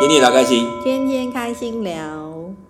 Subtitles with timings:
[0.00, 1.94] 天天聊开心，天天开心聊，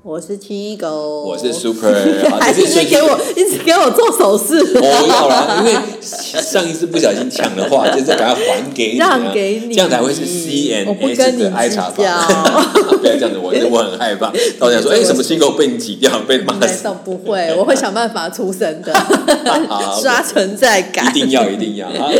[0.02, 9.74] 我是七狗，我是 Super，好，还是是 一直给我一直给我做手势，我要了， 因为上一次不小心抢的话，就是把它还给你啊，让给你。
[9.74, 12.20] 这样才会是 C N S 跟你的爱茶计较。
[12.20, 12.64] 坊。
[13.00, 14.30] 不要这样子，我我很害怕。
[14.58, 18.94] 到时候说，哎，什么七狗被你挤掉，被骂死，倒不会，我会想办法出声的。
[18.94, 19.13] 好，
[20.02, 21.88] 刷存在感，一定要一定要。
[21.94, 22.10] 啊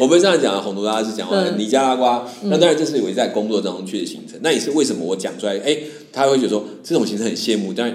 [0.00, 4.38] 我们这样讲，洪都拉是讲完嗯尼加拉瓜，那当然这是我在工作当中去的行程。
[4.42, 5.76] 那也是为什么我讲出来，哎，
[6.12, 7.92] 他会觉得说这种行程很羡慕，但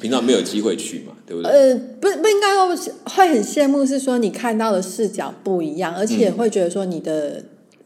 [0.00, 1.50] 平常没有机会去嘛，对不对？
[1.50, 2.68] 呃，不不应该说
[3.04, 7.42] 会很羡慕，是说你看到的视角不一样，而嗯且会觉得说你的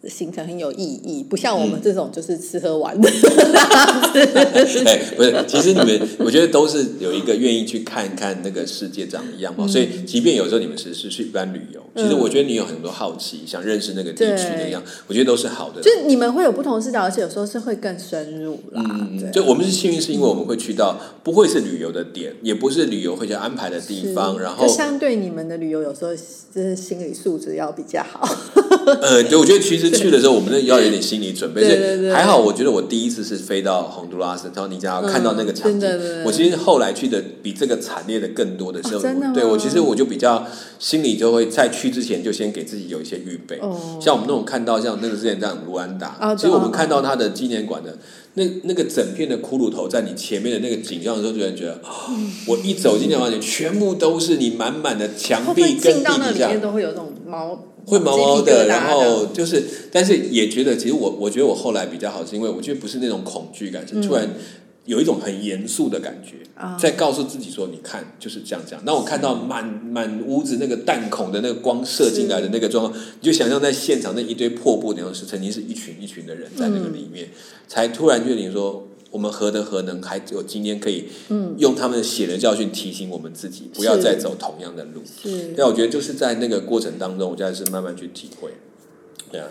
[0.09, 3.09] 行程很有意义，不像我嗯们这种就是吃喝玩的。
[4.85, 15.81] 哎，不是，其实你们，我觉得都是有一个愿意去看看那个世界长的样貌，所以即便有时候你们只是去一般旅游，其实我觉得你有很多好奇，想认识那个地区的样，我觉得都是好的。
[15.83, 18.83] 就是你们会有不同的视角，而且有时候是会更深入啦。
[19.19, 28.29] 对嗯，就我们是幸运，是因为我们会去到不会是旅游的点，也不是旅游会去安排的地方，然后就相对你们的旅游，有时候就是心理素质要比较好。
[29.03, 32.39] 呃，对，我觉得其实去的时候，我们那要有点心理准备，所对对对以还好。
[32.39, 35.89] 我觉得我第一次是飞到洪都拉斯，到尼加拉，嗯看到那个场景。
[36.25, 40.47] 我其实后来去的比这个惨烈的更多的时候对我其实我就比较
[40.79, 43.59] 心里就会在去之前就先给自己有一些预备。
[43.61, 47.97] 哦像我们那种看到像那个之前在卢安达，哦其实我们看到他的纪念馆的
[48.35, 52.11] 那那个整片的骷髅头在你前面的那个景象的时候，就会觉得，哦
[52.49, 56.47] 我一走进那房间，全部都是你满满的会墙壁跟进到那地底下。
[56.49, 64.29] 里面都会有这种毛会毛毛的，然后就是，但是也觉得，其实我我觉得我后来比较好，是因为我觉得不是那种恐惧感，是突然
[64.87, 66.77] 有一种很严肃的感觉，啊。
[66.81, 68.83] 在告诉自己说，你看就是这样这样。
[68.85, 77.29] 那我看到满满屋子那个弹孔的那个光射进来的那个状况，你就想象在现场那一堆破布，然后是曾经是一群一群的人在那个里面，
[77.69, 78.89] 才突然决定说。
[79.15, 81.05] 我们何德何能，还有今天可以
[81.59, 85.03] 用他们写的教训提醒我们自己，不要再走同样的路。
[85.05, 88.51] 是对啊，我觉得就是在那个过程当中，我现在是慢慢去体会。
[89.31, 89.47] 对啊，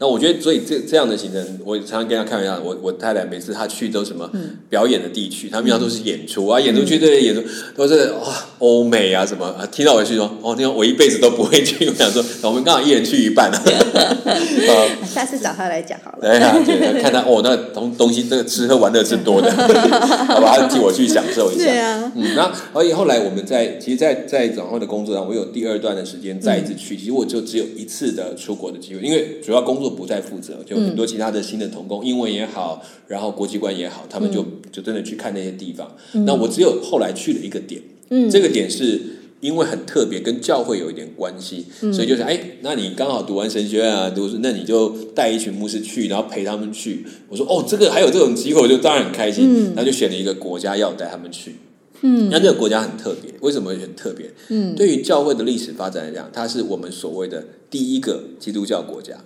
[0.00, 4.30] 那我觉得，所以这这样的行程，我常常跟他开玩笑，我我太太每次她去都什么
[4.70, 7.42] 表演的地区，他们平常都是演出啊，演出去这些演出
[7.76, 13.58] 都是哇欧美啊什么啊，听到我去说哦，那个我一辈子都不会去，我想说，我们刚好一人去一半啊，
[13.98, 14.72] 啊，
[15.04, 16.18] 下次找他来讲好了。
[16.20, 21.64] 对啊，对，看他哦，那东东西这个吃喝玩乐是多的，好吧，替我去享受一下。
[21.64, 35.96] 对啊，嗯，那而且后来我们在其实在，在转换的工作上，我有第二段的时间再一次去，其实我就只有一次的出国的机会，因为主要工作不再负责，就很多其他的新的童工，英文也好，然后国际观也好，他们就、就真的去看那些地方。
[36.26, 39.14] 那我只有后来去了一个点，嗯这个点是。
[39.40, 47.06] 因为很特别，跟教会有一点关系，所以就是哎，那你刚好读完神学院啊，读那你就带一群牧师去，然后陪他们去。
[47.28, 49.66] 我说哦，这个还有这种机会，我就当然很开心。
[49.66, 51.54] 然后就选了一个国家要带他们去。
[52.00, 54.28] 嗯那这个国家很特别，为什么很特别？
[54.48, 59.22] 嗯，对于教会的历史发展来讲，它是我们所谓的第一个基督教国家。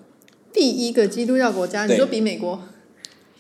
[0.52, 2.60] 第一个基督教国家，你说比美国？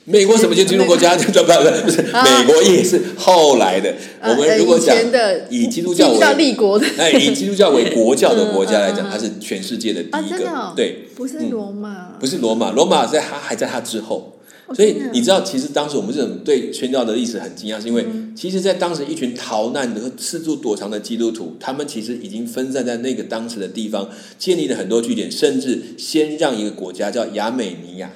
[0.04, 1.14] 美国什么叫基督国家？
[1.16, 3.94] 就不不不是，啊美国也是后来的。
[4.22, 10.36] 我们如果讲呃以基督教为立国的，哎，以基督教为国教的国家来讲， 它是全世界的第啊一个。
[10.36, 10.72] 真的哦？
[10.74, 14.38] 对，不是罗马，不是罗马，罗马在它还在它之后。
[14.72, 28.10] 哦所以你知道，其实当时我们这种对宣教的历史很惊讶，是因为嗯其实，在当时一群逃难的和四处躲藏的基督徒，他们其实已经分散在那个当时的地方，建立了很多据点，甚至先让一个国家叫亚美尼亚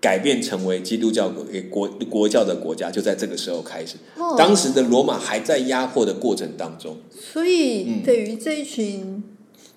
[0.00, 3.94] 改变成为基督教国国国教的国家，就在这个时候开始。
[4.16, 6.96] 哦当时的罗马还在压迫的过程当中。
[7.32, 9.22] 所以嗯等于这一群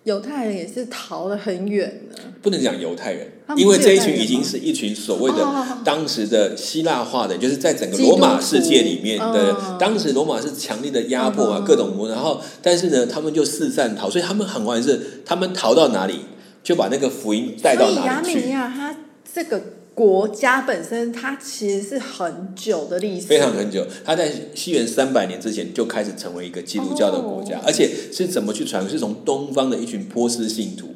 [0.06, 2.22] 犹太人也是逃得很远的。
[2.42, 5.44] 不能讲犹太人因为这一群已经是一群所谓的
[5.84, 16.20] 当时的希腊化的，就是在整个罗马世界里面的哦，当时罗马是强力的压迫啊嗯，各种魔，然后但是呢，他们就四散逃，所以他们很快是，他们逃到哪里
[16.64, 18.96] 就把那个福音带到哪里去，美尼亚他
[19.34, 19.60] 这个
[19.96, 23.88] 国家本身，它其实是很久的历史，非常很久。
[24.04, 28.88] 它在西元三百年之前就开始成为一个基督教的国家，哦而且是怎么去传？
[28.88, 30.90] 是从东方的一群波斯信徒，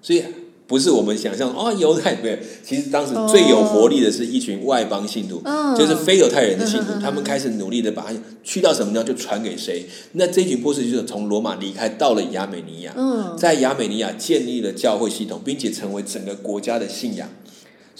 [0.00, 0.22] 所以。
[0.64, 9.84] 不是我们想象哦，犹太没有，其实当时最有活力的是一群外邦信徒，嗯就是非犹太人的信徒，他们开始努力的把它去到什么地方就传给谁。
[10.12, 17.28] 那这群波斯就是从罗马离开到了亚美尼亚，嗯，在亚美尼亚建立了教会系统，并且成为整个国家的信仰。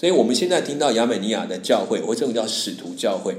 [0.03, 3.37] 所以我们现在听到亚美尼亚的教会，我这种叫使徒教会，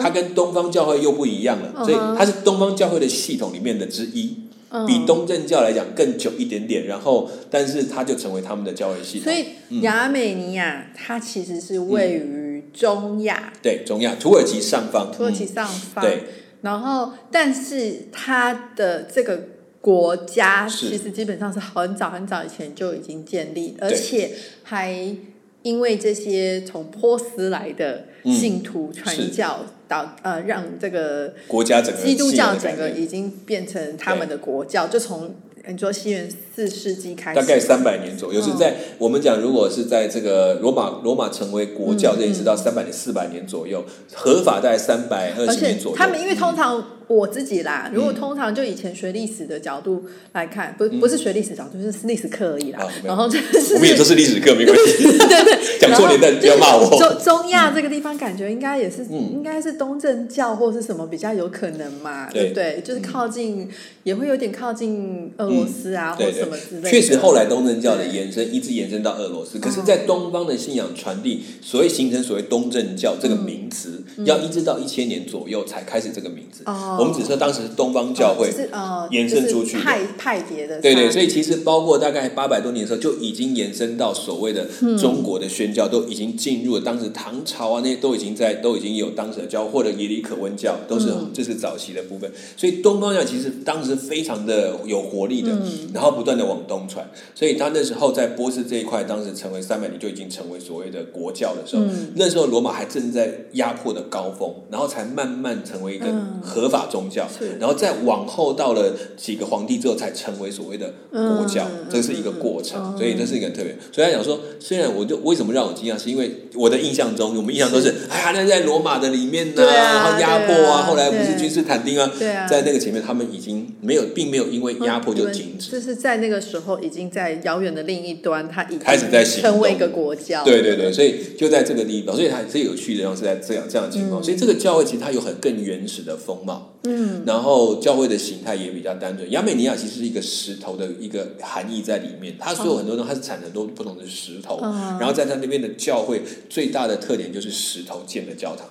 [0.00, 4.36] 它跟东方教会又不一样了，所以它是东方教会的系统里面的之一。
[4.70, 6.86] 嗯比东正教来讲更久一点点。
[6.86, 9.24] 然后，但是它就成为他们的教会系统。
[9.24, 16.04] 所以亚美尼亚它其实是位于中亚，对中亚土耳其上方，土耳其嗯上方。
[16.04, 16.24] 对
[16.62, 19.40] 然后，但是它的这个
[19.80, 24.32] 国家其实基本上是很早很早以前就已经建立，而且
[24.64, 25.14] 还
[25.62, 35.34] 因为这些从波斯来的信徒是传教，导呃让这个国家整个基督教整个已经变成他们的国教，就从
[35.68, 38.42] 你说西元四世纪开始，大概三百年左右，嗯。
[38.42, 45.96] 是在我们讲，如果是在这个罗马罗马成为国教，嗯这一直到三百年、四百年左右，合法大概三百二十年左右。
[45.96, 52.86] 他们因为通嗯常我自己啦，如果通常就以前学历史的角度来看，不不是学历史角度，就是历史课而已啦。
[53.04, 55.02] 然后就是我们也都是历史课，没关系。
[55.02, 56.98] 对对，讲错年代不要骂我。
[56.98, 59.30] 中中亚这个地方感觉应该也是，嗯。
[59.32, 62.42] 应该是东正教或是什么比较有可能嘛，对。
[62.42, 62.82] 对不对？
[62.84, 63.68] 就是靠近，
[64.04, 66.32] 也会有点靠近俄罗斯啊，或对。
[66.32, 66.90] 什么之类的。
[66.90, 76.62] 确实后来东正教的延伸一直延伸到俄罗斯，可是，哦在东方的信仰传递，所谓形成所谓东正教这个名词，要一直到一千年左右才开始这个名字。
[76.66, 76.98] 嗯哦。
[77.00, 84.96] 我们只说当时是东方教会是呃延伸出去派派别的，对对，所以其实包括大概八百多年的时候，就已经延伸到所谓的嗯。
[85.02, 91.30] 中国的宣教，都已经进入了当时唐朝啊，那些都已经在都已经有当时的教，或者耶里可温教，都是、嗯。
[91.34, 92.30] 这是早期的部分。
[92.56, 95.90] 所以东方教其实当时非常的有活力的，嗯。
[95.92, 97.04] 然后不断的往东传，
[97.34, 102.12] 所以他那时候在波斯这一块，当时成为三百年就已经成为所谓的国教的时候，嗯。
[102.14, 106.40] 那时候罗马还正在压迫的高峰，然后才慢慢成为一个嗯。
[106.42, 107.56] 合法宗教，是。
[107.58, 113.76] 然后再往后到了几个皇帝之后，才成为所谓的国教，嗯这是一个过程，嗯所以这是一个很特别。
[113.92, 122.10] 所以他讲说，虽然我就为什么让我惊讶，是因为我的印象中，我们印象都是，哎呀，那在罗马的里面呢、然后压迫啊啊，后来不是对君士坦丁啊，
[122.48, 125.70] 在那个前面，他们已经没有，并没有因为压迫就停止。
[125.70, 130.44] 就是在那个时候，已经在遥远的另一端，他已经开始在行成为一个国教。
[130.44, 139.30] 对对对，所以就在这个地方，所以它最有趣的地方是在这样这样的情况，所以这个教会其实它有很更原始的风貌，嗯，然后教会的形态也比较单纯。
[139.30, 144.98] 亚美尼亚其实是一个石头的一个含义在里面，它所有很多东西它是产很多不同的石头，嗯。
[144.98, 148.66] 然后在它那边的教会最大的特点就是石头建的教堂。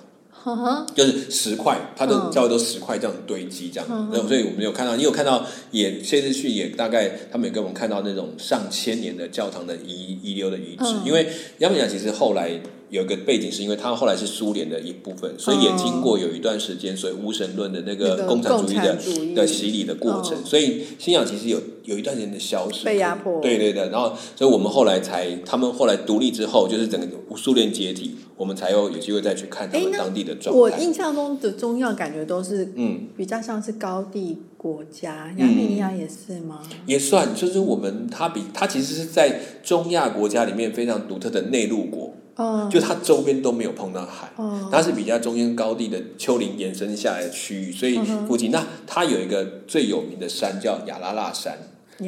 [0.96, 4.26] 就是石块，它的嗯教会都石块这样堆积这样，嗯。
[4.26, 11.02] 所以我们有看到，你有看到也这次去也大概他们也给我们看到那种上千年的教堂的遗遗留的遗址，嗯。
[11.06, 12.60] 因为亚美尼亚其实后来
[12.92, 18.98] 有一个背景，是因为它后来是苏联的一部分，所以也经过有一段时间所以无神论的那那个个共产主义的
[19.34, 30.60] 的洗礼的过程，嗯所以信仰其实有有一段时间的消失，被压迫对对对，然后所以我们后来才，他们后来独立之后，就是整个苏联解体，我们才有有机会再去看他们当地的状态。
[30.60, 36.60] 我印象中的中药感觉都是嗯，比较像是高地国家，亚美尼亚也是吗？
[36.86, 44.32] 也算，就是我们它比它其实是在中亚国家里面非常独特的内陆国，哦就它周边都没有碰到海。
[44.36, 51.58] 哦，它是比较中间高地的丘陵延伸下来的区域，所以附近那它有一个最有名的山叫亚拉腊山，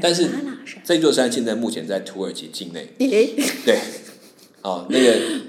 [0.00, 0.28] 但是
[0.82, 2.88] 这座山现在目前在土耳其境内。
[2.98, 3.34] 诶，
[3.64, 3.78] 对，
[4.62, 4.98] 哦，那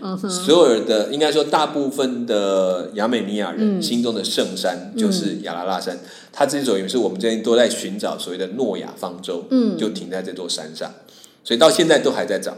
[0.01, 3.81] 嗯个所有的应该说大部分的亚美尼亚人嗯。
[3.81, 5.97] 心中的圣山就是亚拉腊山，
[6.33, 9.77] 它之所以是我们这边都在寻找所谓的诺亚方舟，嗯。
[9.77, 10.91] 就停在这座山上，
[11.45, 12.57] 所以到现在都还在找，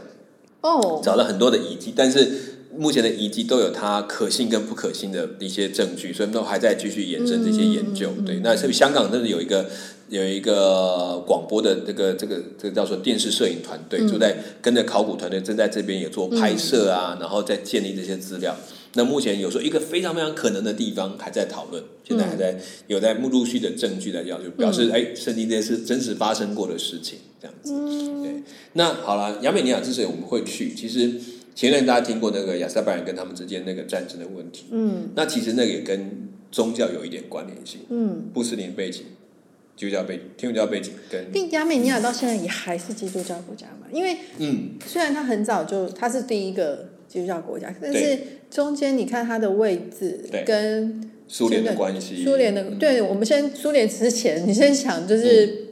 [0.60, 8.10] 哦，找了很多的遗迹，但是目前的遗迹都有它可信跟不可信的一些证据，所以都还在继续延伸这些研究。
[8.26, 9.66] 对，那是香港真的有一个
[10.08, 18.56] 有一个广播的这个这个这个叫做电视摄影团队，嗯就在跟着考古团队正在这边也做拍摄啊，然后再建立这些资料。
[18.94, 27.72] 那目前有时候一个非常非常可能的地方还在讨论，现在还在有在陆续的证据在要求表示哎，圣经这些是真实发生过的事情，这样子。
[28.22, 28.42] 对，
[28.72, 31.12] 那好了，亚美尼亚之所以我们会去，其实
[31.54, 35.10] 前面大家听过那个亚塞拜人跟他们之间那个战争的问题，嗯。
[35.14, 39.02] 那其实那个也跟宗教有一点关联性，嗯，穆斯林背景、
[39.76, 44.70] 基督教背景、天主教背景跟并亚美尼亚到现在也还是基督教国家嘛，因为嗯。
[44.86, 48.18] 虽然他很早就他是第一个基督教国家，但是
[48.50, 52.78] 中间你看它的位置跟苏联的关系，苏联的，嗯。
[52.78, 55.64] 对我们先苏联之前，你先想就是。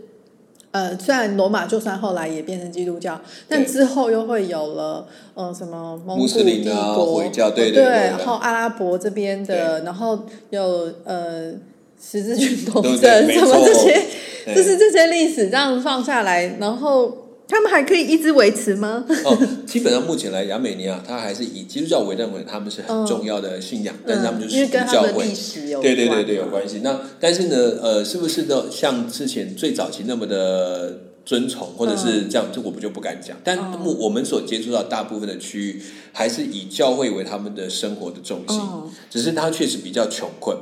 [0.72, 11.54] 呃，虽然罗马就算后来也变成基督教，但之后又会有了呃什么蒙古穆斯林帝啊国、回教对对然后阿拉伯这边的，然后有呃
[11.98, 19.04] 十字军东对征什么这些，就是这些历史这样放下来，然后他们还可以一直维持吗？
[19.24, 25.34] 哦，基本上目前来亚美尼亚，它还是以基督教为认为他们是很重要的信仰，但是他们就是教会跟他们的历。
[25.34, 26.80] 史有对对对对，有关系。
[26.82, 28.68] 那但是呢，呃，是不是都？
[28.68, 33.36] 像之前最早期那么的尊崇，或者是这样，这我们就不敢讲。
[33.44, 38.60] 但嗯目我们所接触到大部分的区域，还是以教会为他们的生活的重心。
[38.60, 40.56] 嗯只是他确实比较穷困，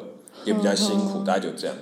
[0.44, 1.74] 也比较辛苦，嗯大概就这样。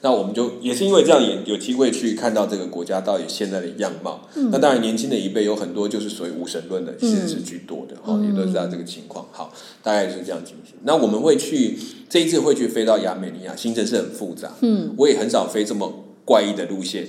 [0.00, 4.28] 那我们就也是因为这样，也有机会去看到这个国家到底现在的样貌。
[4.34, 9.26] 嗯那当然，年轻的一辈有很多就是属于无神论的，其实是居多的，哈、也都知道这个情况。
[9.32, 9.52] 好，
[9.82, 10.74] 大概就是这样进行。
[10.84, 11.78] 那我们会去
[12.08, 14.52] 这一次会去飞到亚美尼亚，行程是很复杂。
[14.60, 16.04] 嗯，我也很少飞这么。
[16.28, 17.08] 怪异的路线，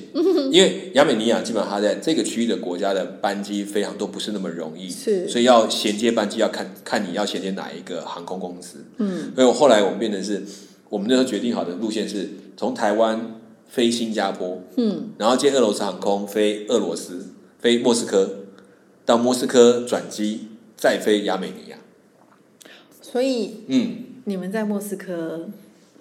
[0.50, 8.78] 因为亚美尼亚基本上它在这个区域的国家的班机非常都不是那么容易，是所以要衔接班机要看看你要衔接哪一个航空公司。
[8.96, 10.42] 嗯，所以我后来我们变成是，
[10.90, 17.28] 我们那时候决定好的路线是从台湾飞新加坡，嗯，然后接俄罗斯航空飞俄罗斯，
[17.60, 18.46] 飞莫斯科，
[19.06, 21.78] 到莫斯科转机，再飞亚美尼亚。
[23.02, 25.50] 所以嗯，你们在莫斯科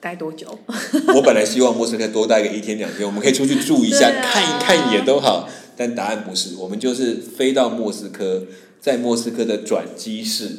[0.00, 0.59] 待多久？
[1.14, 5.49] 我本来希望莫斯科多待个一天两天，我们可以出去住一下，啊看一看也都好。
[5.76, 8.45] 但答案不是，我们就是飞到莫斯科，
[8.80, 10.50] 在莫斯科的转机室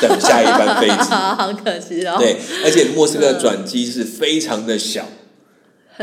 [0.00, 0.94] 等下一班飞机。
[1.14, 2.16] 好可惜哦。
[2.18, 5.04] 对，而且莫斯科转机是非常的小，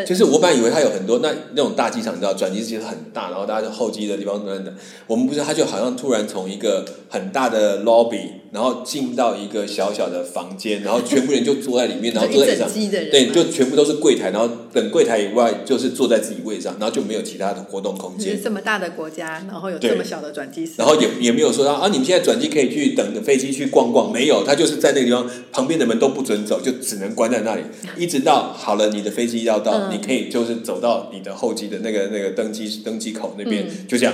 [0.05, 4.75] 就是我本来以为它有很多那那种大机场，你知道转机其实很大，然后大家就候机的地方等等。
[5.07, 12.69] 我们不是，它就好像突然从一个很大的 lobby，然后进到一个小小的房间，然后全部人就坐在里面，然后 坐在椅上。
[13.10, 18.43] 对，就全部都是柜台，然后等柜台以外就是坐在自己位上，然后就没有其他的活动空间就是。
[18.43, 27.63] 这么大的国家，然后有对这么小的转机室，然后也也没有说啊，你们现在转机可以去等飞机去逛逛，没有，他就是在那个地方旁边的门都不准走，就只能关在那里，
[27.98, 34.13] 一直到好了，你的飞机要到，嗯你可以就是走到你的候机的那个那个登机登机口那边，嗯就这样。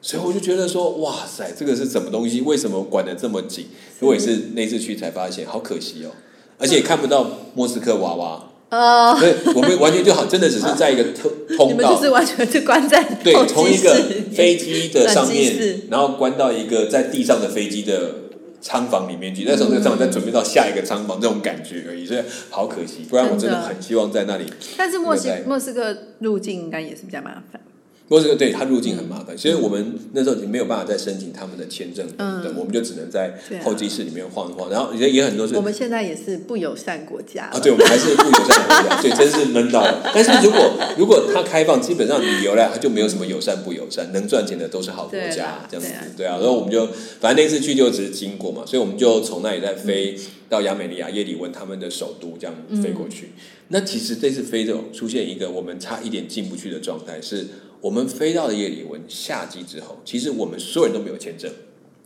[0.00, 2.40] 所以我就觉得说，哇塞，这个是什么东西？
[2.40, 3.66] 为什么管得这么紧？
[4.00, 6.10] 我也是那次去才发现，好可惜哦，
[6.56, 13.92] 而且也看不到莫斯科娃娃，哦，所以我们完全就好，真的只是在一个通通道们就，是完全是关在对从一个
[14.32, 18.14] 飞机的上面，然后关到一个在地上的飞机的
[18.60, 19.44] 仓房里面去。
[19.44, 23.04] 那时候那个舱房再准备到下一个仓房，这种感觉而已，所以好可惜。
[23.10, 24.44] 不然我真的很希望在那里。
[24.76, 27.60] 但是莫斯莫斯科入境应该也是比较麻烦。
[28.08, 34.70] 莫斯科对他入境很麻烦，所以我们那时候没有办法再申请他们的签证等等，我们就只能在候机室里面晃一晃。
[34.70, 40.10] 然后也也很多是我们现在也是不友善国家啊，对，我们还是不友善国家，对，真是闷到了。
[40.14, 46.38] 但是如果如果它开放，基本上旅游来，它就没有什么友善不友善，能赚钱的都是好国家这样子对啊，对啊。
[46.38, 46.86] 然后我们就
[47.20, 50.16] 反正那次去就只是经过嘛，所以我们就从那里再飞
[50.48, 53.32] 到亚美尼亚耶里温他们的首都，这样飞过去。
[53.68, 57.46] 那其实这次非洲出现一个我们差一点进不去的状态，是
[57.80, 61.50] 我们飞到了耶里文下机之后，其实我们所有人都没有签证。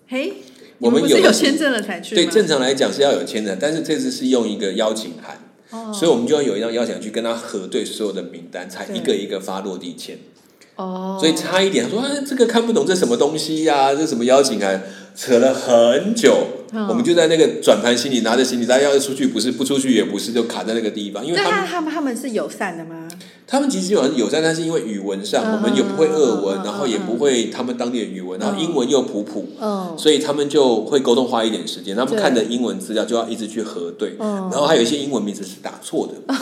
[0.06, 0.34] 嘿，
[0.78, 2.14] 我们有有签证了才去？
[2.14, 5.36] 对，正常来讲是要有签证，但是这次是用一个邀请函。
[5.70, 10.18] 哦所以我们就要有一张邀请函去跟他核对所有的名单，才一个一个发落地签。
[10.76, 14.82] 哦，所以差一点，他说啊，这个看不懂，这什么东西呀、这什么邀请函？
[15.14, 21.24] 扯了很久，嗯我们就在那个转盘行李，拿着行李袋要出去，不是不出去也不是，就卡在那个地方。
[21.24, 23.06] 因为他他们他们他们是友善的吗？
[23.52, 31.94] 他们其实有很友善，但是因为语文上、嗯我们也不会俄文，然后也不会他们当地的语文，然后英文又普普，嗯，所以他们就会沟通花一点时间。
[31.94, 34.48] 他们看的英文资料就要一直去核对，嗯。
[34.50, 36.34] 然后还有一些英文名字是打错的。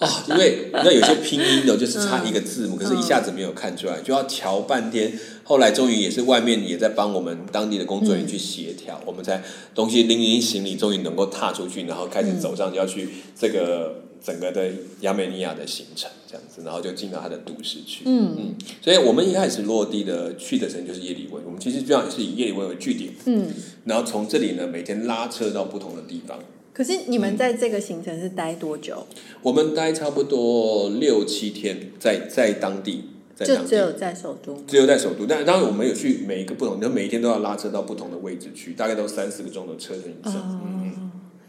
[0.00, 5.16] 啊， 因为你知道有些拼音的，就是差一个字母，可是一下子没有看出来，就要瞧半天。
[5.44, 9.40] 后来终于也是外面也在帮我们当地的工作人员去协调，我们才
[9.72, 18.04] 东西拎拎行李，终于能够踏出去，然后开始走上要去这个整个的亚美尼亚的行程，这样子，然后就进到它的都市去。
[18.06, 23.48] 嗯嗯，所以我们一开始落地的去的城就是耶里温，我们其实主要是以耶里温为据点，嗯，
[23.84, 26.38] 然后从这里呢每天拉车到不同的地方。
[26.72, 29.06] 可是你们在这个行程是待多久？
[29.42, 33.04] 我们待差不多六七天在在当地，
[33.36, 34.56] 在当地就只有在首都。
[34.66, 40.62] 只有在首都，但当然我们有去每一个不同，就每一天都要拉车到不同的位置去，大概都三四个钟头车程以上。
[40.64, 40.81] 嗯嗯。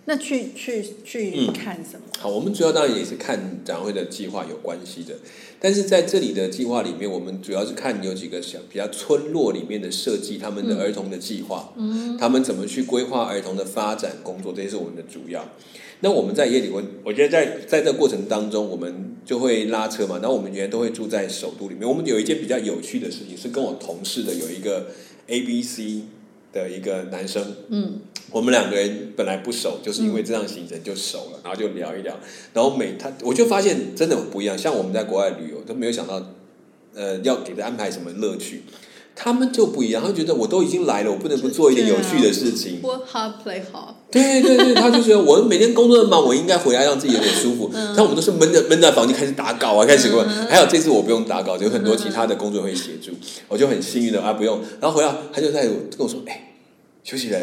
[0.06, 2.02] 那去去去嗯看什么？
[2.20, 5.16] 好，我们主要当然也是看展会的计划有关系的，
[5.60, 15.48] 但是在这里的计划里面，我们主要是看有几个小比较村落里面的设计，他们的儿童的计划，嗯，他们怎么去规划儿童的发展工作，这些是我们的主要。
[16.02, 21.88] 那我们在夜里我，我觉得在在这个过程当中，我们就会拉车嘛，然后我们原来都会住在首都里面。
[21.88, 24.88] 我们有一件比较有趣的事情，是跟我同事的有一个
[25.28, 26.02] A B C
[26.54, 28.00] 的一个男生，嗯，
[28.32, 32.18] 我们两个人本来不熟，就是因为这样行程就熟了，然后就聊一聊，
[32.54, 34.56] 然后每他我就发现真的很不一样。
[34.58, 36.24] 像我们在国外旅游都没有想到，
[36.94, 38.62] 呃要给他安排什么乐趣。
[39.16, 42.82] 他们就不一样，他觉得我都已经来了，我不能不做一点有趣的事情。
[42.82, 43.94] Work hard, play hard。
[44.14, 47.70] 对对对，他就觉得我每天工作那么忙，我应该回来让自己有点舒服。
[47.74, 50.26] 但我们都是闷着闷在房间开始打稿啊，开始问。
[50.48, 53.12] 还有这次我不用打稿，有很多其他的工作人会协助，
[53.48, 54.62] 我就很幸运的啊不用。
[54.80, 56.54] 然后回来他就在跟我说：“哎，
[57.04, 57.40] 休息了，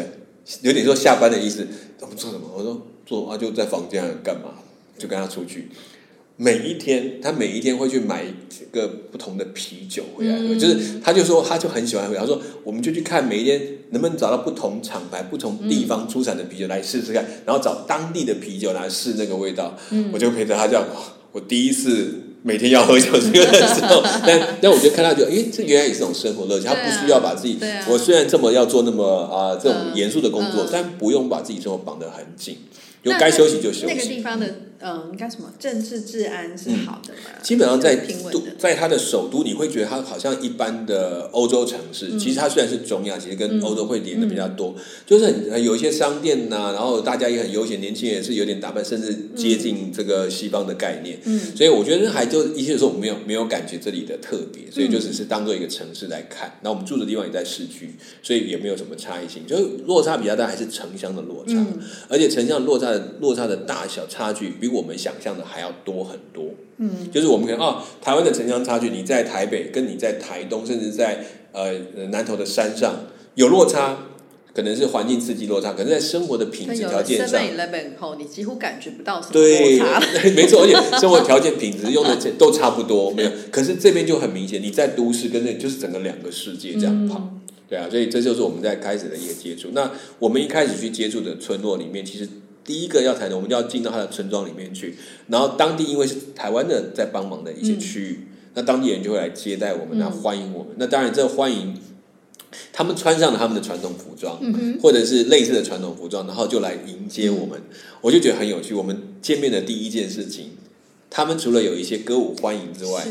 [0.61, 1.67] 有点说下班的意思。
[1.99, 2.47] 我们做什么？
[2.55, 4.51] 我说做啊，就在房间干嘛？
[4.97, 5.69] 就跟他出去。
[6.43, 19.77] 每一天，他每一天会去买几个不同的啤酒回来喝，就是他就说他就很喜欢喝，他说我们就去看每一天能不能找到不同厂牌、不同地方出产的啤酒来试试看，然后找当地的啤酒来试那个味道。
[20.11, 20.83] 我就陪着他这样，
[21.31, 29.95] 我第一次每天要喝酒 这个的时候，但但我就看到就，哎，这原来也是一种生活乐趣，他不需要把自己， 我虽然这么要做那么啊、这种嗯。
[29.95, 30.69] 严肃的工作，嗯。
[30.71, 32.57] 但不用把自己生活绑得很紧，
[33.05, 34.09] 就该休息就休那个息。
[34.09, 34.47] 地方的
[34.81, 37.39] 嗯，应该什么政治治安是好的嘛？
[37.41, 37.95] 基本上在
[38.31, 38.41] 都。
[38.57, 42.09] 在它的首都，你会觉得它好像一般的欧洲城市。
[42.11, 51.19] 嗯其实它虽然是中亚，其实跟欧洲会连的比较多，就是很有一些商店呐、然后大家也很悠闲，年轻人也是有点打扮，甚至接近这个西方的概念。
[51.23, 56.59] 嗯，所以我觉得还就一些时候我们没有没有感觉这里的特别，所以就只是当做一个城市来看。
[56.61, 61.53] 那我们住的地方也在市区，所以也没有什么差异性，就是落差比较大，还是城乡的落差。
[61.53, 66.45] 嗯而且城乡落差的落差的大小差距比我们想象的还要多很多。
[66.77, 73.99] 嗯，就是我们可能哦，台湾的城乡差距，你在台北跟你在台东，甚至在呃呃南投的山上有落差，
[74.53, 77.39] 可能是环境刺激落差，可能在生活的品质条件上
[78.17, 79.99] 你几乎感觉不到什么对落差。
[80.35, 83.31] 没错，而且生活条件、品质用的这都差不多，没有。
[83.51, 87.29] 可是这边就很明显，你在都市跟那就是整个两个世界这样跑，
[87.69, 89.69] 对啊，所以这就是我们在开始的一个接触。
[89.73, 92.27] 那我们一开始去接触的村落里面，其实
[92.63, 94.95] 第一个要谈的，我们就要进到他的村庄里面去，
[95.27, 100.73] 然后当地因为是台湾的在帮忙的一些区域，那当地人就会来接待我们，那欢迎我们。
[100.77, 101.75] 那当然，这个欢迎。
[102.73, 104.37] 他们穿上了他们的传统服装，
[104.81, 107.61] 或者是类似的传统服装，然后就来迎接我们，
[108.01, 108.73] 我就觉得很有趣。
[108.73, 110.51] 我们见面的第一件事情，
[111.09, 113.07] 他们除了有一些歌舞欢迎之外，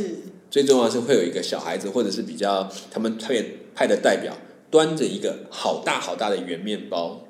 [0.51, 4.37] 最重要的是会有一个小孩子，或者是比较他们特别派的代表，
[4.71, 7.27] 端着一个好大好大的圆面包，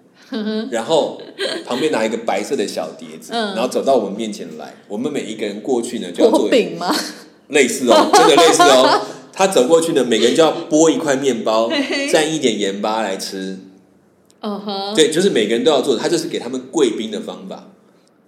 [0.71, 1.21] 然后
[1.67, 4.75] 旁边拿一个白色的小碟子，嗯然后走到我们面前来。
[4.89, 6.95] 我们每一个人过去呢，就要做薄饼吗？
[7.49, 9.03] 类似哦，真的类似哦。
[9.33, 13.59] 他走过去呢，每个人就要剥一块面包，蘸一点盐巴来吃。
[14.41, 17.69] 嗯哼，对，就是每个人都要做的，他就是给他们贵宾的方法。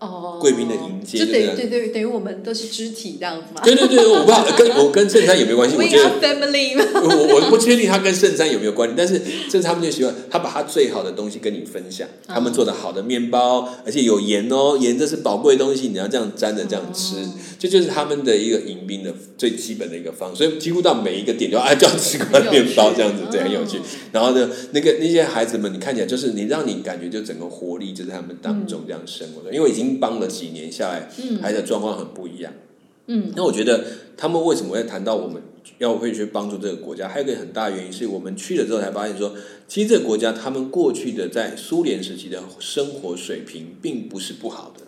[0.02, 3.60] 哦，贵宾的迎接就等于对对，等于我们都是肢体这样子嘛。
[3.62, 6.32] 对对对，我不知道跟我跟圣山有没有关系，我觉得。
[6.94, 17.16] 我我不确定他跟圣山有没有关系，但是这是他们就喜欢他把他最好的东西跟你分享，他们做的好的面包，而且有盐哦，盐这是宝贵的东西，你要这样沾着这样吃，
[17.58, 23.78] 这就是他们的一个迎宾的最基本的一个方式，所以几乎到每一个点就啊就要吃块面包这样子，对，很有趣。
[24.12, 31.08] 然后呢，那个那些孩子们，你看起来就是你让你感觉就整个活力就在他们当中这样生活的，因为已经帮了几年下来，
[31.40, 32.52] 孩子的状况很不一样。
[33.06, 33.84] 嗯，那我觉得
[34.16, 35.42] 他们为什么会谈到我们
[35.78, 39.34] 要会去帮助这个国家，还有一个很大原因是我们去了之后才发现说，
[39.66, 44.84] 其实这个国家他们过去的在苏联时期的生活水平并不是不好的。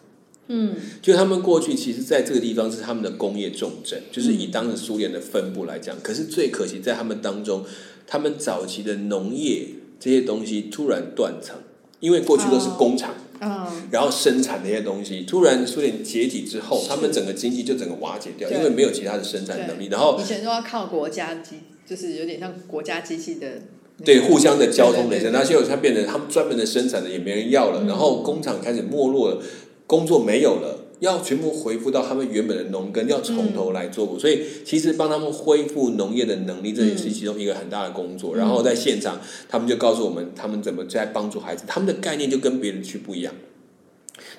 [0.47, 7.64] 嗯，就他们过去其实在这个地方是他们的工业重镇，就是以当时苏联的分布来讲，可是最可惜在他们当中，
[8.07, 9.67] 他们早期的农业
[9.99, 11.57] 这些东西突然断层，
[11.99, 13.14] 因为过去都是工厂。
[13.40, 19.88] 嗯，然后生产那些东西，突然苏联解体之后，他们整个经济就整个瓦解掉，因为没有其他的生产能力。
[19.90, 23.49] 然后以前都要靠国家机，就是有点像国家机器的。
[24.05, 29.42] 对互相的交通那现在它变成他们专门的生产的也没人要了，然后工厂开始没落了，
[29.87, 30.84] 工作没有了。
[31.00, 38.37] 要全部恢复到他们原本的农耕，要从头来做过，所以其实帮他们恢复农业的能力，这也是其中一个很大的工作。
[38.37, 43.35] 然后在现场，他们就告诉我们，他们怎么在帮助孩子，他们的概念就跟别人去不一样。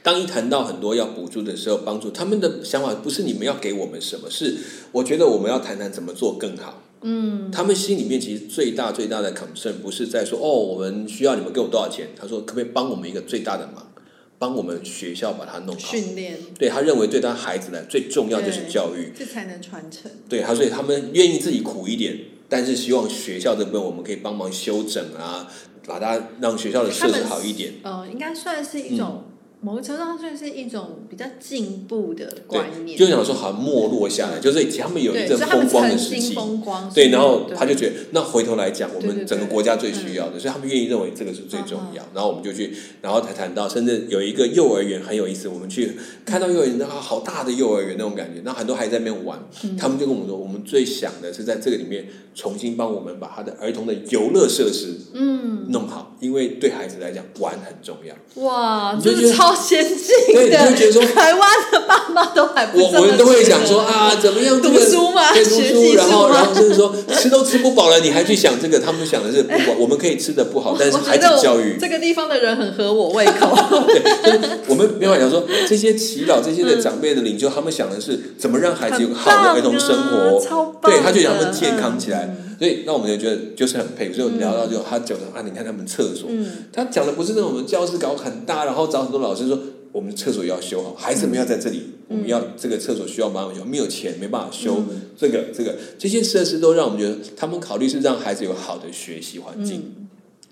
[0.01, 4.55] 当一谈到很多要补助的时候，帮助他们的想法不是你们要给我们什么，是
[4.91, 6.83] 我觉得我们要谈谈怎么做更好。
[7.01, 13.91] 嗯，他们心里面其实最大最大的 concern 不是在说哦，我们需要你们给我多少钱，他说可不可以帮我们一个最大的忙，
[14.45, 15.91] 帮我们学校把它弄好。
[15.91, 20.11] 训练，对他认为对他孩子呢最重要就是教育，这才能传承。
[20.29, 22.15] 对他，所以他们愿意自己苦一点，
[22.47, 25.51] 但是希望学校这边我们可以帮忙修整啊，
[25.87, 27.73] 把它让学校的设置好一点。
[27.81, 29.23] 呃，应该算是一种
[29.65, 42.03] 某个程度上算是一种比较进步的观念，就想说好像没落下来，就是他们有一阵风光的时期，风光，对，然后他就觉得，那回头来讲，我们整个国家最需要的，所以他们愿意认为这个是最重要。
[42.13, 49.39] 然后我们就去，然后才谈到，甚至有一个幼儿园很有意思，我们去看到幼儿园，那好大的幼儿园那种感觉，那很多孩子在那边玩，
[49.79, 58.43] 他们就跟我们说，我们最想的是在这个里面重新帮我们把他的儿童的游乐设施嗯弄好，因为对孩子来讲玩很重要。
[58.43, 60.13] 哇，这是超先进。
[60.33, 68.79] 对，你就觉得说，台湾的爸妈都还不我我们都会讲说啊，怎么样读书嘛，读书，然后然后就是说吃都吃不饱了，你还去想这个？
[68.79, 73.55] 他们想的是不， 我们可以吃的不好，但是孩子教育这个地方的人很合我胃口。
[73.87, 80.41] 对，我们没法讲说这些祈祷这些的长辈的领袖，他们想的是怎么让孩子有好的儿童生活，
[80.83, 82.35] 对，他就让他们健康起来。
[82.57, 84.15] 所以那我们就觉得就是很佩服。
[84.15, 86.29] 所以聊到就他讲的啊，你看他们厕所，
[86.71, 89.59] 他讲的不是那种教室搞很大，然后找很多老师说。
[89.95, 94.83] 我们厕所要修好，孩子们要在这里，我们要这个厕所需要帮忙修，没有钱没办法修，
[95.17, 100.04] 这个这个这些设施都让我们觉得他们考虑是让孩子有好的学习环境，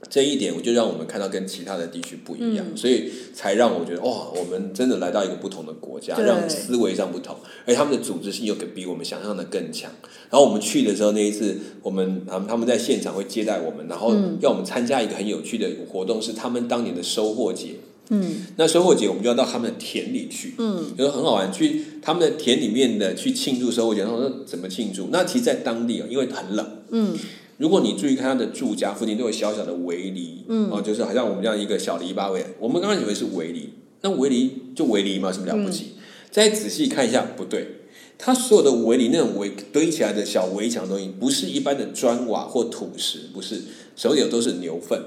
[0.09, 7.35] 这一点我就让我们看到跟其他的地区不一样，所以才让我觉得哇，我们真的来到一个不同的国家，让思维上不同，
[7.65, 9.91] 而他们的组织性又比我们想象的更强。
[10.29, 17.75] 然后我们去的时候那一次，我们他们他们在现场会接待我们，然后要我们参加一个很有趣的活动，是他们当年的收获节。
[18.09, 24.01] 嗯，那收获节我们就要到他们的田里去，嗯，就是很好玩，去他们的田里面的去庆祝收获节。
[24.01, 25.07] 然后说怎么庆祝？
[25.09, 27.17] 那其实，在当地啊，因为很冷，嗯，
[27.63, 33.69] 如果你注意看他的住家附近都有小小的围篱，嗯，哦，就是好像我们这样一个小篱笆围，我们刚刚以为是围篱，
[34.01, 35.93] 那围篱就围篱嘛，什么了不起？
[36.29, 37.85] 再仔细看一下，不对，
[38.17, 43.61] 它所有的围篱那种围堆起来的小围墙东西，不是一般的砖瓦或土石，不是，
[43.95, 45.01] 手有都是牛粪。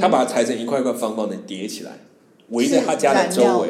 [0.00, 2.00] 他把它裁成一块块方方的叠起来，
[2.48, 3.68] 围在他家的周围。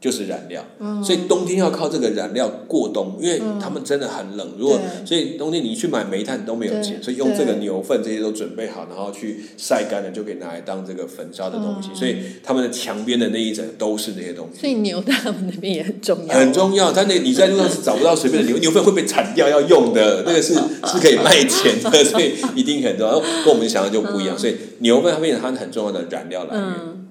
[0.00, 0.64] 就是燃料，
[1.02, 4.52] 所以冬天要靠这个燃料过冬，因为他们真的很冷。
[4.56, 11.88] 如果所以冬天你去买煤炭都没有钱，所以用这个牛粪这些都准备好，然后去晒干了就可以拿来当这个焚烧的东西。
[11.94, 14.60] 所以他们的墙边的那一整都是这些东西。
[14.60, 16.92] 所以牛在他们那边也很重要，很重要。
[16.92, 23.18] 但那你在路上是找不到随便的牛 牛粪会被铲掉要用的，那个是是可以卖钱的，所以一定很重要。
[23.18, 27.07] 跟我们想的就不一样，所以牛粪它变成它很重要的燃料来源。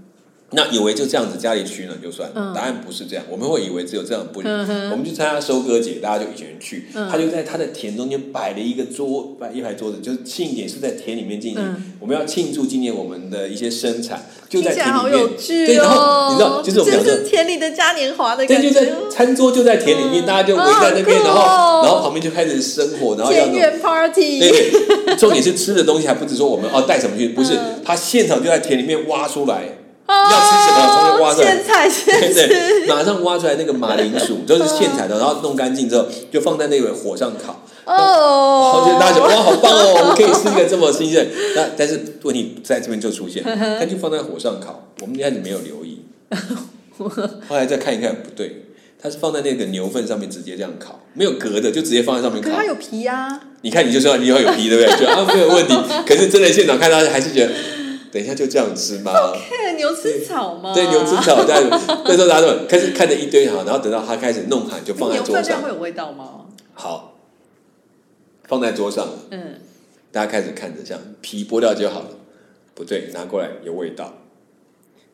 [0.51, 3.25] 那以为就这样子家里取暖就算，答案不是这样。
[3.29, 4.47] 我们会以为只有这样不理。
[4.47, 11.83] 我们去参加收割节，大家就一群人去，他就在他的田中间摆了一个桌，摆一排桌子，就是庆典是在田里面进行。
[11.99, 15.29] 我们要庆祝今年我们的一些生产，就在田里面。
[15.37, 18.71] 对，然后你知道，就是我们讲的田里的嘉年华的感觉。
[18.71, 23.47] 对，就在餐桌就在田里面，大家就围在那边，然后然后旁边就开始生火，然后要。
[23.47, 24.39] 田园 party。
[24.39, 24.71] 对，
[25.17, 27.51] 重点是吃的东西，还不止说我们哦带什么去，不是，
[27.83, 29.63] 他现场就在田里面挖出来。
[30.07, 30.87] 要吃什么？
[30.87, 31.55] 从那挖出来，
[32.19, 37.61] 对对，马上挖出来那个马铃薯， 就是现采的，然后弄干净之后，就放在那个火上烤。
[37.85, 41.27] 哦，我觉得大家觉得哇，好棒哦，我们可以吃一个这么新鲜。
[41.55, 44.89] 那但是问题在这边就出现，它就放在火上烤。
[45.01, 46.01] 我们一开始没有留意，
[47.47, 48.65] 后来再看一看，不对，
[49.01, 52.49] 它是放在那个牛粪上面直接这样烤，没有隔的，就直接放在上面烤。
[52.51, 53.39] 它有皮啊！
[53.61, 54.97] 你看，你就说你要有皮，对不对？
[54.99, 55.73] 就啊，没有问题。
[56.05, 57.53] 可是真的现场看到，还是觉得。
[58.11, 60.73] 等一下就这样吃吗？OK，牛吃草吗？
[60.73, 61.43] 对，牛吃草。
[61.47, 61.61] 但
[62.05, 65.61] 那时候大家都开始看着一堆好，然后等到他开始弄好，就放在桌上。
[65.61, 66.45] 会有味道吗？
[66.73, 67.15] 好，
[68.47, 69.07] 放在桌上。
[69.31, 69.59] 嗯，
[70.11, 72.07] 大家开始看着，这样皮剥掉就好了。
[72.73, 74.13] 不对，拿过来有味道，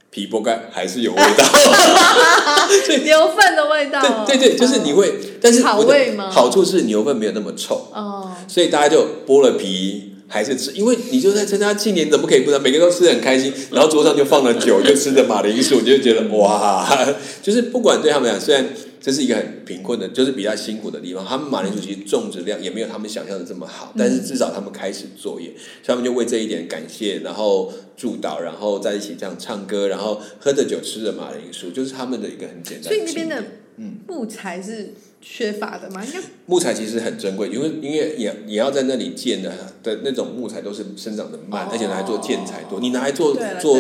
[0.10, 1.45] 皮剥开还是有味道。
[3.03, 4.25] 牛粪的味道。
[4.25, 6.29] 对对对，就是你会，但是好味吗？
[6.29, 10.12] 好处是牛粪没有那么臭哦，所以大家就剥了皮。
[10.33, 12.59] 还是吃，因为你就在参加庆典，怎么可以不知道？
[12.59, 16.89] 每个人都吃的很开心，然后桌上就放了酒， 就吃着马铃薯，就觉得哇，
[17.43, 18.67] 就是不管对他们讲，虽然
[18.99, 25.49] 这是一个很贫困的，就是比较辛苦的地方，他们马铃薯其实种植量也没有他们想象的这么好，但是至少他们开始作业，
[25.83, 32.85] 所以他们就为这一点感谢，然后祝祷，然后在一起这样唱歌，然后喝着酒，吃着马铃薯，就是他们的一个很简单。
[32.85, 33.43] 所以那边的
[33.77, 34.93] 嗯木材是。
[35.25, 39.49] 缺乏的嘛，应该木材其实很珍贵，因为因为也也要在那里建的
[39.81, 43.79] 的那种木材都是生长的慢，而且拿来做建材多，你拿来做做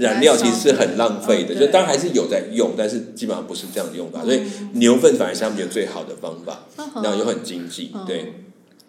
[0.00, 4.42] 燃料其实是很浪费的，就当然还是有在用，但是基本上不是这样的用法，所以
[4.74, 6.66] 牛粪反而是他们最好的方法，
[7.02, 8.34] 然后又很经济，对。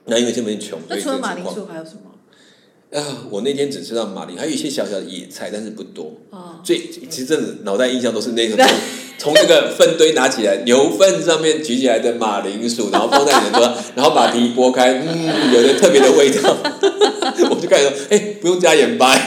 [0.08, 3.00] 那因为这边穷，所以除了马铃薯还有什么？
[3.00, 6.18] 啊，我那天只吃到马铃，还有一些小小的野菜，但是不多。
[6.32, 8.62] 哦，最其实真的脑袋印象都是那个。
[9.18, 16.56] 从这个粪堆拿起来，牛粪上面举起来的马铃薯，然后放在你的桌上， 然后把皮剥开，嗯，有的特别的味道。
[17.50, 19.16] 我就开始说，哎，不用加盐巴。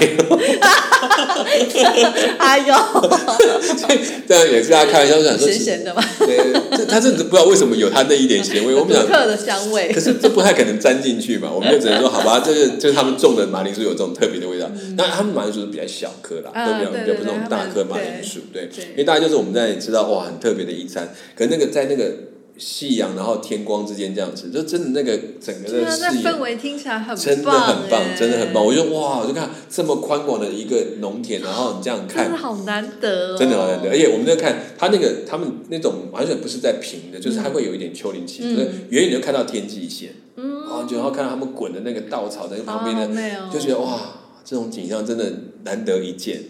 [2.39, 2.75] 哎呦，
[4.27, 8.75] 这样也是大家开玩笑想说，咸咸的嘛，对，他甚至不知道为什么有他那一点咸味。
[8.75, 10.01] 我们想，独特的香味可。
[10.01, 14.71] 是这不太可能沾进去嘛，我们就只能说好吧，这是就是他们种的马铃薯有这种特别的味道。
[14.97, 22.13] 那他们马铃薯是比较小颗啦，啊都比较对比较不是那对种大颗马铃薯，对对，因为大家就是我们在吃到哇很特别的一餐，可是那个在那个
[22.59, 28.65] 夕阳然后天光之间这样子，就真的那个整个的视野那氛围听起来很真的很棒，哎真的很棒。
[28.65, 33.91] 我就哇，我就看这么宽广的一个农田，然后你这样看真的，好难得哦，真的好难得。
[33.91, 44.01] 而且我们在看它那个，他们那种完全不是在平的，就是它会有一点丘陵气，嗯就是远远就看到天际线，嗯，然后就然后看到他们滚的那个稻草在旁边好的，就觉得哇，
[44.45, 45.31] 这种景象真的
[45.65, 46.43] 难得一见。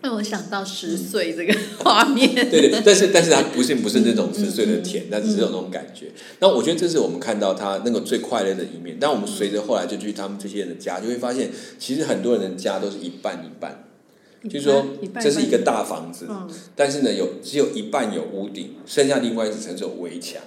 [0.00, 2.34] 让我想到十岁这个 画面。
[2.50, 6.12] 对对，但是但是它不是不是那种十岁的嗯甜，它只是有那种感觉。
[6.40, 8.96] 那我觉得这是我们看到他那个最快乐的一面。
[9.00, 13.84] 但我们随着后来就去他们这些人的家，就会发现，其实很多人的家都是一半一半。
[14.48, 14.86] 就是说
[15.20, 20.40] 这是一个大房子，嗯但是呢，有只有一半有屋顶，剩下另外一层是有围墙。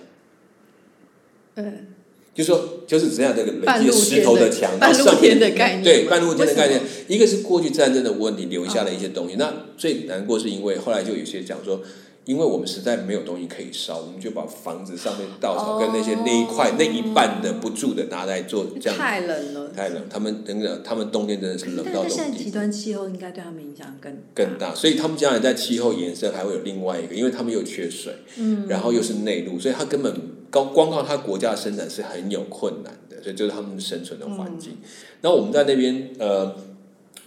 [1.56, 1.88] 嗯，
[2.34, 9.36] 就说就是这样这个半露累积石头的墙，然 半露后上面天的概念对半露天的概念，一个是过去战争的问题留下了一些东西。
[9.38, 11.82] 那最难过是因为后来就有些讲说，
[12.26, 18.98] 因为我们实在没有东西可以烧，我们就把房子上面稻草跟那些那一块、哦那一半的不住的拿来做这样。
[18.98, 30.14] 太冷了，太冷，他们真的，他们冬天真的是冷到但到冬底现在极端气候应该对他们影响更更大，所以他们将来在气候延伸还会有另外一个，因为他们又缺水，嗯，然后又是内陆，所以他根本
[30.52, 34.78] 光光靠他国家的生产是很有困难的，所以就是他们生存的环境。
[35.22, 36.56] 那、我们在那边呃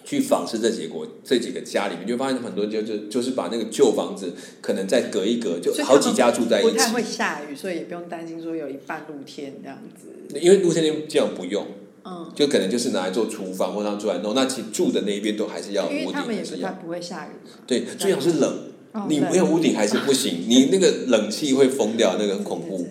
[0.04, 10.38] 去访视这几个国这几个家里面，就发现很多就就就是把那个旧房子可能再隔一隔，就好几家住在一起不太，会下雨，所以也不用担心说有一半露天这样子。
[10.38, 11.66] 因为露天那边这样不用。
[12.06, 17.52] 嗯，就可能就是拿来做厨房或者他们出来弄，那其实住的那一边都还是要有屋顶，因为他们也是要不太不会下雨嘛。
[17.66, 18.58] 对，最好是冷，
[19.08, 22.86] 你没有屋顶还是不行，你那个冷气会疯掉，那个很恐怖。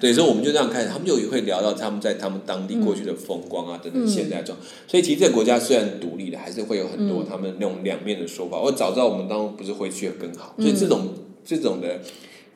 [0.00, 0.12] 对。
[0.12, 4.56] 所以我们就这样开始，他们就会聊到他们在他们当地过去的风光啊，等等现在状。
[4.86, 8.60] 所以其实这个国家虽然独立了，还是会有很多他们那种两面的说法。
[8.60, 11.08] 我早知道我们当中不是回去的更好，所以这种
[11.44, 12.00] 这种的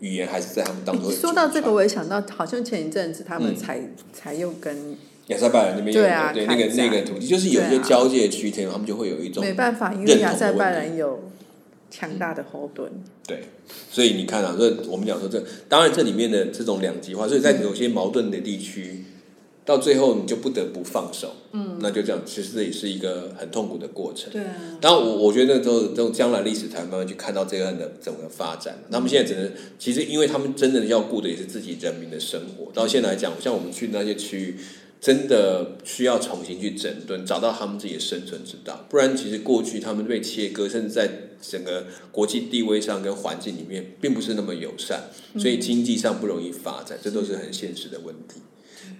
[0.00, 3.81] 语言还是在他们当中会说到这个，我也想到，好像前一阵子他们嗯才、
[4.12, 4.96] 才又跟
[5.29, 11.20] 亚塞拜然那边有对啊对那个那个土地，就是有一些交界区，他们就会有一种没办法，因为亚塞拜然有
[11.90, 12.90] 强大的后盾。
[13.26, 13.44] 对，
[13.90, 19.05] 所以你看啊，这我们讲说这，当然这里面的这种两极化，所以在有些矛盾的地区，
[19.64, 24.33] 到最后你就不得不放手，嗯，那就这样，其实这也是一个很痛苦的过程。
[24.33, 28.79] 对啊，当然我我觉得这种这种将来历史才慢慢去看到这样的整个发展。
[28.90, 32.72] 他们现在只能，其实因为他们真的要顾的也是自己人民的生活。
[32.72, 34.57] 到现在来讲，像我们去那些区域，
[35.01, 38.87] 真的需要重新去整顿，找到他们自己的生存之道。
[38.91, 41.11] 不然，其实过去他们被切割，甚至在
[41.41, 45.05] 整个国际地位上跟环境里面，并不是那么友善，
[45.39, 48.43] 所以经济上不容易发展，这都是很现实的问题。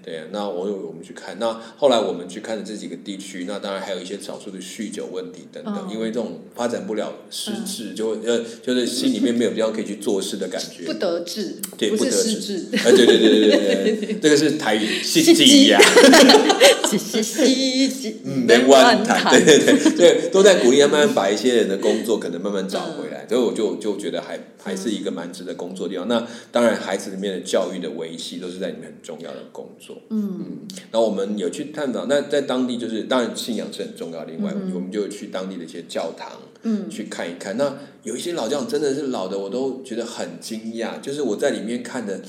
[0.03, 10.95] 对啊，那我我们去看，那后来我们去看的这几个地区，那当然还有一些少数的酗酒问题等等，哦因为这种发展不了失智，就会呃就是心里面没有地方可以去做事的感觉不。
[10.95, 15.81] 得志，对不得志哎，对对对对对 对，这个是台语，是是鸡呀，
[16.99, 26.09] 嘻嘻嗯，能万谈，对对对对，都在鼓励他慢慢把一些人的工作可能慢慢找回来，所以我就就觉得还还是一个蛮值得工作的地方。
[26.09, 29.97] 那当然，孩子里面的教育的维系都是在里面很重要的工作。
[30.11, 30.59] 嗯。
[30.91, 37.57] 然后我们有去探讨，那在当地就是当然信仰是很重要，另外我们就去当地的一些教堂，嗯，去看一看。
[37.57, 42.21] 那有一些老教堂真的是老的，我都觉得很惊讶，就是我在里面看的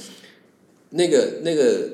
[0.92, 1.90] 那个那个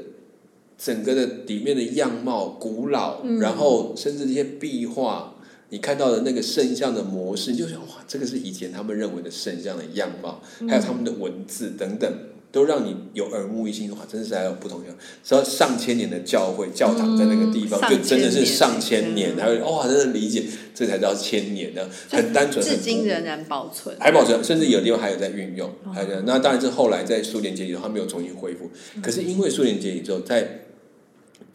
[0.77, 5.35] 整个的里面的样貌古老，然后甚至这些壁画，
[5.69, 12.11] 你看到的那个圣像的模式，你就想哇，这个是以前他们认为的圣像的样貌，还有他们的文字等等。
[12.49, 14.95] 都让你有耳目一新，哇，真是还有不同样。
[15.21, 23.95] 说上千年的教会教堂在那个地方，嗯就真的是上上千年，千年还有哇，真的理解，这才叫千年呢，很单纯，至很今仍然保存。
[23.99, 28.71] 还保存，甚至有地方还有在运用，还有那当然是后来在苏联解体之后，他没有重新恢复。
[29.03, 30.66] 可是因为苏联解体之后，在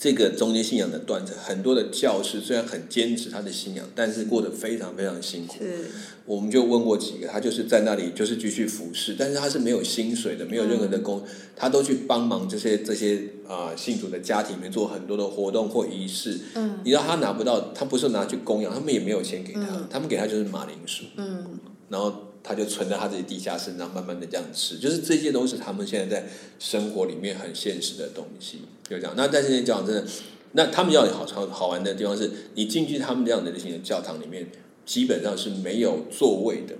[0.02, 5.58] 这个中间信仰的断层，很多的教士虽然很坚持他的信仰，但是过得非常非常辛苦。
[5.62, 5.84] 是，
[6.26, 11.22] 我们就问过几个，他就是在那里就是继续服侍，但是他是没有薪水的，没有任何的工，
[11.54, 13.14] 他都去帮忙这些这些
[13.46, 16.36] 啊、呃信徒的家庭里面做很多的活动或仪式。
[16.56, 21.04] 嗯你知道他拿不到，他不是拿去供养，他们也没有钱给他，嗯他们给他就是马铃薯。
[21.16, 21.46] 嗯，
[21.88, 22.12] 然后
[22.42, 26.26] 他就存在他自己地下室，然后慢慢的这样吃，就是这些都是他们现在在
[26.58, 29.14] 生活里面很现实的东西，就这样。
[29.16, 30.04] 那但是那教堂真的，
[30.52, 34.46] 那他们要有好好好玩的地方是，你进去他们这样的类型的教堂里面，
[34.84, 36.74] 基本上是没有座位的。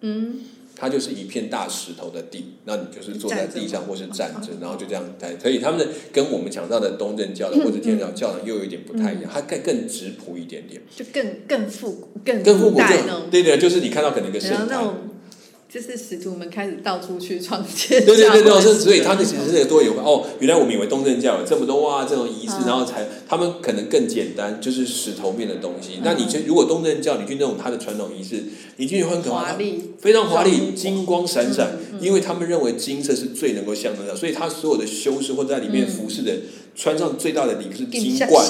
[0.00, 0.40] 嗯，
[0.74, 5.38] 它就是一片大石头的地，那你就是坐在地上或是站着，然后就这样待。
[5.38, 12.78] 所以他们的跟我们讲到的东正教的或者天主教教堂又有一点不太一样，它更更质朴一点点，就更更复古、更更复古。
[12.78, 13.30] 代那种。
[13.30, 15.11] 对对，就是你看到可能一个圣堂。
[15.72, 20.26] 就是使徒们开始到处去创建，对对对对，所以他们其实是多有哦。
[20.38, 26.00] 原来我们以为东正教有这么多哇，这种仪式，然后才他们可能更简单，就是石头面的东西。
[26.04, 28.44] 那你去如果东正教，你去那种他的传统仪式，
[28.76, 36.32] 你进去会很华丽，非常华丽，金光闪闪，因为他们认为金色是最能够象征的，所以他所有的修饰或在里面服饰的
[36.76, 38.46] 穿上最大的礼是金冠，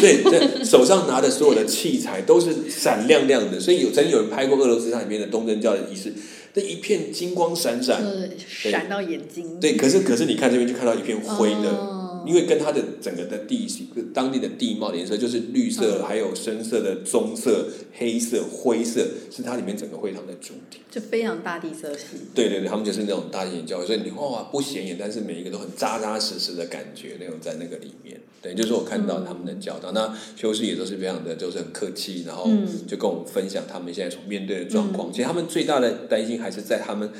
[0.00, 6.12] 对对，手上拿的所有的器材都是闪亮亮的，所以有曾经有人拍过俄罗斯它里面的东正教的仪式。
[6.54, 8.02] 那一片金光闪闪，
[8.46, 9.60] 闪到眼睛。
[9.60, 11.99] 对，可是可是你看这边就看到一片灰的。
[12.26, 20.80] 因为跟它的整个的地形、当地的地貌的颜色，就是绿色，还有深色的棕色、黑色、灰色，是它里面整个会堂的主题。
[20.90, 22.04] 就非常大地色系。
[22.34, 28.20] 对对对，他们就是那种大地教会，所以你哇不显眼，但是每一个都很扎扎实实的感觉，那种在那个里面。
[28.42, 32.48] 对，就是我看到他们的教导，那修士也都是非常的，就是很客气，然后
[32.88, 35.12] 就跟我们分享他们现在所面对的状况。
[35.12, 37.10] 其实他们最大的担心还是在他们。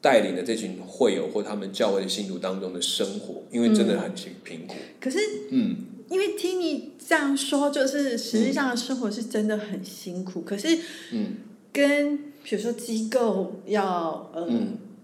[0.00, 4.74] 带领的这群会友或他们教会的信徒当中的生活，因为真的很贫贫苦。
[5.00, 5.18] 可是，
[5.50, 5.76] 嗯，
[6.08, 10.42] 因为听你这样说，就是实际上的生活是真的很辛苦。
[10.42, 10.78] 可是，
[11.12, 11.34] 嗯，
[11.72, 14.48] 跟比如说机构要呃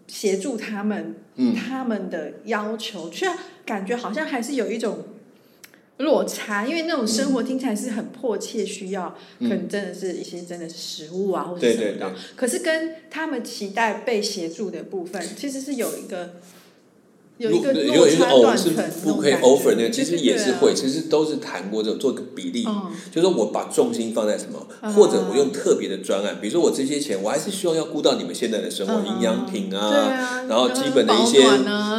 [0.07, 1.15] 协助他们，
[1.57, 3.27] 他们的要求，却
[3.65, 4.99] 感觉好像还是有一种。
[5.99, 12.13] 落差，因为那种生活听起来是很迫切需要，可能真的是一些真的是食物啊，或者什么的。
[12.35, 16.35] 可是跟他们期待被协助的部分，其实是有一个。
[17.37, 22.63] 有一个落差断层不可以 offer 那个，其实也是会，其实都是谈过这种做个比例，
[23.11, 31.43] 就是说我把重心放在什么，或者我用特别的专案，比如说我这些钱，我还是希望要顾到你们现在的生活，营养品啊，然后基本的一些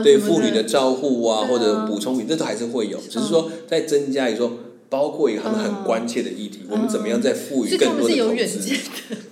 [0.01, 8.75] 对妇女的照护啊，或者补充品，这都还是会有，只是说再增加，一说包括一个他们很关切的议题，我们怎么样再赋予更多的投资？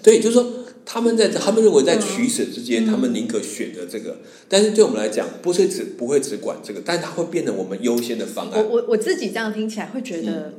[0.01, 0.59] 对，就是说。
[0.85, 4.17] 他们在他们认为在取舍之间，他们宁可选择这个。
[4.49, 8.61] 但是对我们来讲，不是只不会只管这个，但是它会变成我们优先的方案。
[8.61, 10.55] 我我我自己这样听起来会觉得，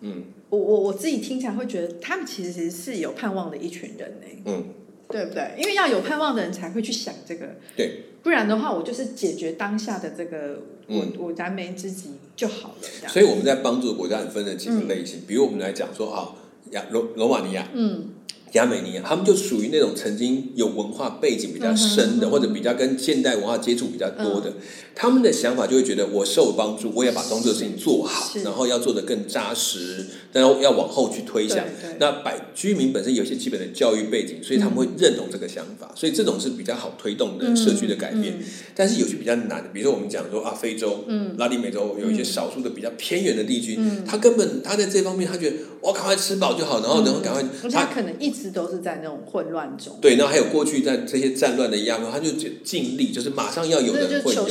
[0.00, 4.26] 嗯，我我我自己听起来会觉得，他们其实是有盼望的一群人呢。
[4.46, 4.64] 嗯，
[5.10, 5.52] 对不对？
[5.56, 7.54] 因为要有盼望的人才会去想这个。
[7.76, 13.08] 对，不然的话，我就是解决当下的这个，我我燃眉之急就好了。
[13.08, 15.20] 所以我们在帮助国家，分了几个类型。
[15.26, 16.34] 比如我们来讲说啊，
[16.72, 18.14] 亚罗罗马尼亚，嗯。
[18.52, 24.52] 亚美尼亚，他们就属于那种曾经有文化背景比较深的，或者比较跟现代文化接触比较多的。
[24.94, 31.64] 他们的想法就会觉得，我受帮助，我也把工作事情做好，然后要做的更扎实，然后要往后去推想。
[32.00, 38.38] 那百居民本身有些基本的教育背景，所以他们会认同这个想法，所以这种是比较好推动的社区的改变。
[38.74, 41.04] 但是有些比较难的，比如说我们讲说啊，非洲、
[41.36, 49.98] 拉丁美洲有一些少数的比较偏远的地区，他根本他在这方面他觉得我赶快吃饱就好，然后然后赶快他可能一直都是在那种混乱中。
[50.00, 52.30] 对，然后还有过去在这些战乱的压迫，他就
[52.62, 54.46] 尽力就是马上要有人会有。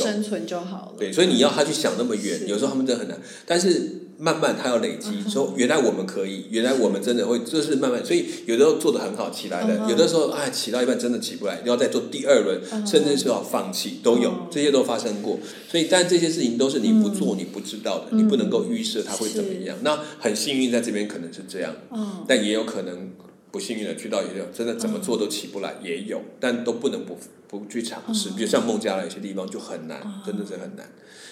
[0.46, 0.94] 就好了。
[0.98, 3.18] 对，所以你要他去想那么远，有时候他们真的很难。
[3.46, 8.04] 但是慢慢他要累积，说原来我们可以，原来我们真的会，就是慢慢。
[8.04, 15.38] 所以有的时候做的很好，起来的；有的时候哎，起到一半真的起不来，要再做第二轮，甚至是要放弃，都有，这些都发生过。
[15.70, 19.76] 所以，但这些事情都是你不做你不知道的，你不能够预设他会怎么样。
[19.82, 21.74] 那很幸运在这边可能是这样，
[22.26, 23.10] 但也有可能。
[23.50, 27.16] 不幸运的去到一个真的怎么做都起不来，也有，但都不能不
[27.48, 28.30] 不去尝试。
[28.30, 30.86] 比如像孟加拉有些地方就很难，真的是很难。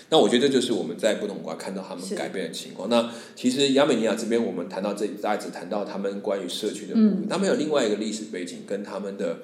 [0.09, 2.89] 那我觉得这就是我们在不同国家看到他们改变的情况。
[2.89, 9.39] 那其实亚美尼亚这边我们谈到这里，大家只谈到他们关于社区的部分，他们有另外一个历史背景跟他们的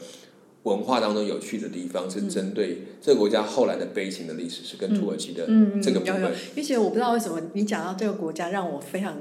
[0.62, 5.46] 文化当中有趣的地方，是针对这个国家后来的悲情的历史，是跟土耳其的
[5.82, 6.32] 这个部分。
[6.54, 9.16] 并且我不知道为什么你讲到这个国家，让我非常。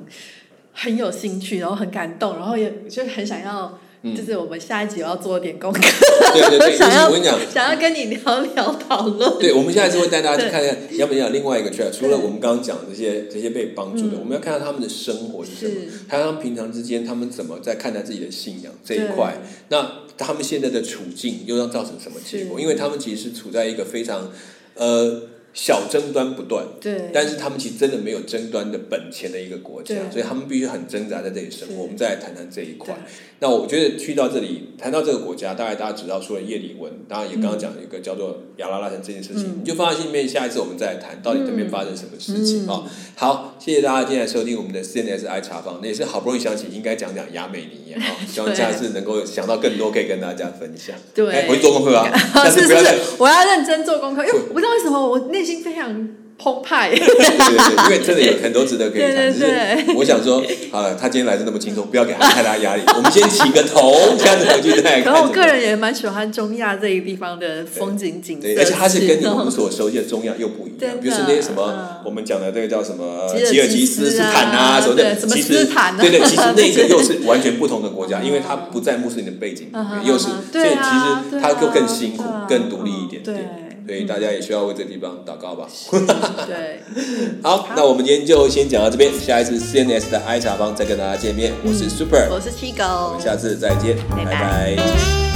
[0.74, 3.78] 很有兴趣，然后很感动，然后也就很想要，
[4.16, 5.82] 就是我们下一集要做点功课，
[6.34, 9.40] 对对 对，想要我跟你讲，想要跟你聊聊讨论。
[9.40, 15.74] 对，我们下一次会带大家去看一下，要不要另外一个 track，除了我们刚刚讲这些这些被帮助的，我们要看到他们的生活是什么，
[16.08, 19.38] 还有他们平常之间他们怎么在看待自己的信仰这一块，
[19.70, 22.60] 那他们现在的处境又要造成什么结果？
[22.60, 24.32] 因为他们其实是处在一个非常
[24.76, 25.24] 呃。
[25.54, 31.84] 小争端不断，对，但是他们其实真的没有争端的本钱的一个国家，所以他们必须很挣扎在这里生活。
[31.84, 32.96] 我们再来谈谈这一块。
[33.40, 40.30] 那我觉得去到这里谈到这个国家，大概大家知道，除了叶里文，当然也刚刚讲了一个叫做亚拉拉城这件事情，你就放在心里面。
[40.30, 42.86] 下一次我们再来谈到底这边发生什么事情啊？
[43.16, 47.98] 好，谢谢大家今天来收听我们的 CNSI 茶坊，那也是好不容易想起应该讲讲亚美尼亚。
[47.98, 48.16] 样啊！
[48.28, 50.96] 希望下次能够想到更多可以跟大家分享。
[51.14, 52.08] 对，哎，回去做功课啊！
[52.34, 56.10] 下次是是不要再是，我要认真做功课，因为我不知道为什么我内心非常
[56.42, 56.90] 澎湃。
[56.90, 59.16] 对对对，因为真的有很多值得可以谈。
[59.16, 62.82] 对对只是我想说，好了，他今天来的那么轻松，不要给他太大压力。
[62.96, 79.70] 我们先起个头，这样子回去再然后我个人也蛮喜欢中亚这一地方的风景景色，对，而且它是跟你们所熟悉的中亚又不一样，比如说那些什么嗯我们讲的这个叫什么吉尔吉斯斯坦啊什么的，其实斯坦啊对对，其实那个又是 完全不同的国家，嗯因为它不在穆斯林的背景
[80.04, 83.61] 又是嗯所以其实它就更辛苦更独立一点对点。
[83.86, 85.68] 所以大家也需要为这个地方祷告吧。
[86.48, 86.82] 对，
[87.44, 91.54] 好，那我们今天就先讲到这边，下一次 CNS 的 I 茶坊再跟大家见面。
[91.64, 94.32] 我是 Super，我是七我们，下次再见，拜拜。
[94.32, 95.31] 拜拜